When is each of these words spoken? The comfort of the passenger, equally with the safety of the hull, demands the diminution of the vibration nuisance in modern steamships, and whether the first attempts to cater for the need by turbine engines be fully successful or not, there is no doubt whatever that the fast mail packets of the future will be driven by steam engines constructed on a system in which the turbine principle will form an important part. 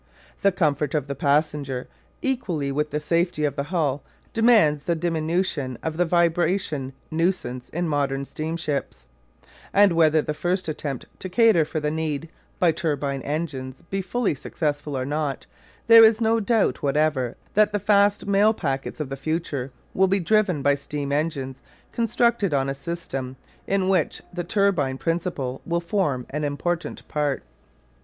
The 0.41 0.51
comfort 0.51 0.95
of 0.95 1.05
the 1.05 1.13
passenger, 1.13 1.87
equally 2.23 2.71
with 2.71 2.89
the 2.89 2.99
safety 2.99 3.45
of 3.45 3.55
the 3.55 3.65
hull, 3.69 4.01
demands 4.33 4.83
the 4.85 4.95
diminution 4.95 5.77
of 5.83 5.95
the 5.97 6.05
vibration 6.05 6.93
nuisance 7.11 7.69
in 7.69 7.87
modern 7.87 8.25
steamships, 8.25 9.05
and 9.71 9.91
whether 9.93 10.19
the 10.23 10.33
first 10.33 10.67
attempts 10.67 11.05
to 11.19 11.29
cater 11.29 11.65
for 11.65 11.79
the 11.79 11.91
need 11.91 12.29
by 12.57 12.71
turbine 12.71 13.21
engines 13.21 13.83
be 13.91 14.01
fully 14.01 14.33
successful 14.33 14.97
or 14.97 15.05
not, 15.05 15.45
there 15.85 16.03
is 16.03 16.19
no 16.19 16.39
doubt 16.39 16.81
whatever 16.81 17.37
that 17.53 17.71
the 17.71 17.77
fast 17.77 18.25
mail 18.25 18.55
packets 18.55 18.99
of 18.99 19.09
the 19.09 19.15
future 19.15 19.71
will 19.93 20.07
be 20.07 20.19
driven 20.19 20.63
by 20.63 20.73
steam 20.73 21.11
engines 21.11 21.61
constructed 21.91 22.55
on 22.55 22.67
a 22.69 22.73
system 22.73 23.35
in 23.67 23.87
which 23.87 24.23
the 24.33 24.43
turbine 24.43 24.97
principle 24.97 25.61
will 25.63 25.79
form 25.79 26.25
an 26.31 26.43
important 26.43 27.07
part. 27.07 27.43